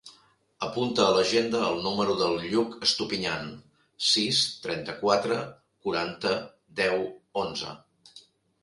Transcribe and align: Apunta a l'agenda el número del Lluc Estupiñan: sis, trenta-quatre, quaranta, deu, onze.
Apunta 0.67 1.03
a 1.07 1.11
l'agenda 1.15 1.59
el 1.65 1.77
número 1.87 2.15
del 2.21 2.39
Lluc 2.45 2.77
Estupiñan: 2.89 3.53
sis, 4.07 4.41
trenta-quatre, 4.67 5.41
quaranta, 5.85 6.37
deu, 6.83 7.09
onze. 7.47 7.79